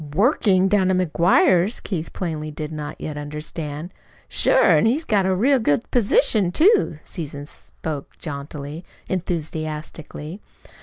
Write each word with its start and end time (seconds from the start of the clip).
"WORKING! 0.15 0.67
Down 0.67 0.87
to 0.87 0.95
MCGUIRE'S!" 0.95 1.79
Keith 1.79 2.11
plainly 2.11 2.49
did 2.49 2.71
not 2.71 2.99
yet 2.99 3.19
understand. 3.19 3.93
"Sure! 4.27 4.75
An' 4.75 4.87
he's 4.87 5.05
got 5.05 5.27
a 5.27 5.35
real 5.35 5.59
good 5.59 5.91
position, 5.91 6.51
too." 6.51 6.97
Susan 7.03 7.45
spoke 7.45 8.17
jauntily, 8.17 8.83
enthusiastically. 9.07 10.41